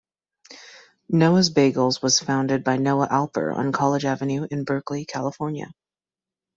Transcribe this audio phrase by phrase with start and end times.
[1.09, 5.73] Noah's Bagels was founded by Noah Alper on College Avenue in Berkeley, California.